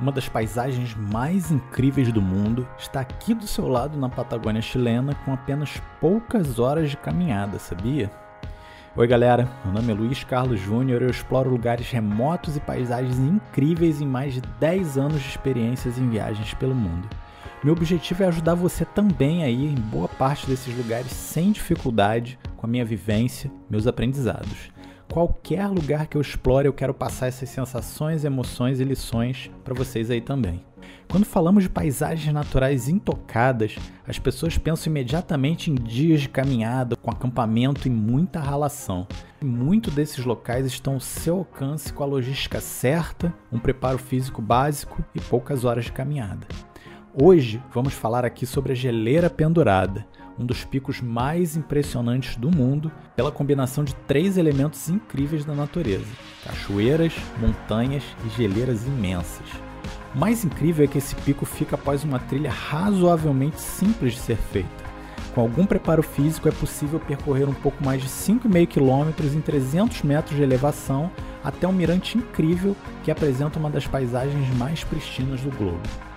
[0.00, 5.14] Uma das paisagens mais incríveis do mundo está aqui do seu lado na Patagônia chilena
[5.26, 8.10] com apenas poucas horas de caminhada, sabia?
[8.96, 9.46] Oi, galera.
[9.62, 14.06] Meu nome é Luiz Carlos Júnior e eu exploro lugares remotos e paisagens incríveis em
[14.06, 17.06] mais de 10 anos de experiências em viagens pelo mundo.
[17.62, 22.38] Meu objetivo é ajudar você também a ir em boa parte desses lugares sem dificuldade,
[22.56, 24.70] com a minha vivência, meus aprendizados.
[25.10, 30.08] Qualquer lugar que eu explore, eu quero passar essas sensações, emoções e lições para vocês
[30.08, 30.64] aí também.
[31.10, 33.74] Quando falamos de paisagens naturais intocadas,
[34.06, 39.04] as pessoas pensam imediatamente em dias de caminhada, com acampamento e muita ralação.
[39.42, 45.04] Muitos desses locais estão ao seu alcance com a logística certa, um preparo físico básico
[45.12, 46.46] e poucas horas de caminhada.
[47.12, 50.06] Hoje vamos falar aqui sobre a geleira pendurada,
[50.38, 56.06] um dos picos mais impressionantes do mundo, pela combinação de três elementos incríveis da natureza:
[56.44, 59.48] cachoeiras, montanhas e geleiras imensas.
[60.14, 64.36] O mais incrível é que esse pico fica após uma trilha razoavelmente simples de ser
[64.36, 64.68] feita.
[65.34, 70.02] Com algum preparo físico é possível percorrer um pouco mais de 5,5 km em 300
[70.02, 71.10] metros de elevação
[71.42, 76.09] até um mirante incrível que apresenta uma das paisagens mais pristinas do globo.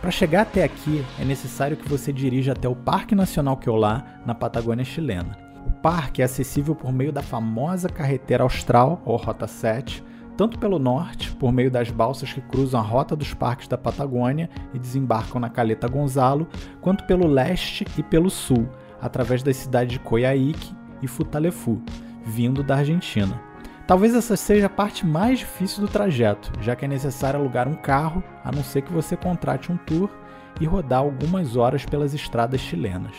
[0.00, 4.34] Para chegar até aqui, é necessário que você dirija até o Parque Nacional Queolá, na
[4.34, 5.36] Patagônia chilena.
[5.66, 10.04] O parque é acessível por meio da famosa carretera austral, ou Rota 7,
[10.36, 14.50] tanto pelo norte, por meio das balsas que cruzam a rota dos parques da Patagônia
[14.74, 16.46] e desembarcam na Caleta Gonzalo,
[16.80, 18.68] quanto pelo leste e pelo sul,
[19.00, 21.80] através das cidades de Coyhaique e Futalefu,
[22.24, 23.40] vindo da Argentina.
[23.86, 27.74] Talvez essa seja a parte mais difícil do trajeto, já que é necessário alugar um
[27.74, 30.10] carro, a não ser que você contrate um tour
[30.60, 33.14] e rodar algumas horas pelas estradas chilenas.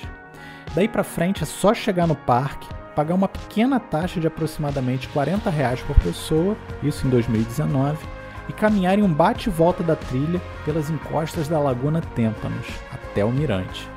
[0.75, 5.49] Daí para frente é só chegar no parque, pagar uma pequena taxa de aproximadamente 40
[5.49, 8.05] reais por pessoa, isso em 2019,
[8.49, 13.31] e caminhar em um bate volta da trilha pelas encostas da Laguna Têmpanos até o
[13.31, 13.89] mirante.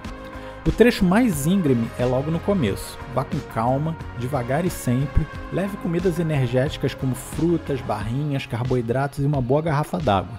[0.66, 2.98] O trecho mais íngreme é logo no começo.
[3.14, 5.26] Vá com calma, devagar e sempre.
[5.50, 10.38] Leve comidas energéticas como frutas, barrinhas, carboidratos e uma boa garrafa d'água.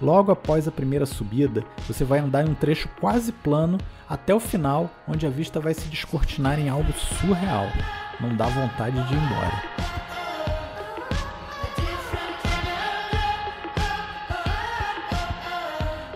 [0.00, 4.40] Logo após a primeira subida, você vai andar em um trecho quase plano até o
[4.40, 7.66] final, onde a vista vai se descortinar em algo surreal.
[8.20, 9.91] Não dá vontade de ir embora.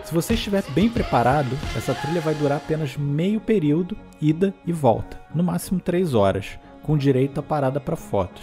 [0.07, 5.19] Se você estiver bem preparado, essa trilha vai durar apenas meio período, ida e volta,
[5.35, 8.41] no máximo 3 horas, com direito a parada para fotos.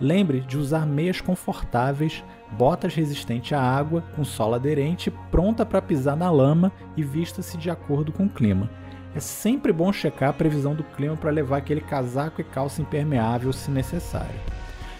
[0.00, 2.24] Lembre de usar meias confortáveis,
[2.58, 7.70] botas resistentes à água, com sola aderente, pronta para pisar na lama e vista-se de
[7.70, 8.68] acordo com o clima.
[9.14, 13.52] É sempre bom checar a previsão do clima para levar aquele casaco e calça impermeável
[13.52, 14.40] se necessário.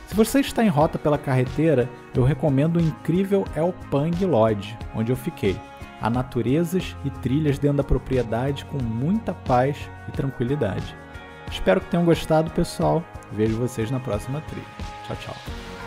[0.06, 5.10] Se você está em rota pela carreteira, eu recomendo o incrível El Pang Lodge, onde
[5.10, 5.58] eu fiquei
[6.00, 9.76] a naturezas e trilhas dentro da propriedade com muita paz
[10.08, 10.96] e tranquilidade.
[11.50, 13.04] Espero que tenham gostado, pessoal.
[13.32, 14.66] Vejo vocês na próxima trilha.
[15.06, 15.79] Tchau, tchau.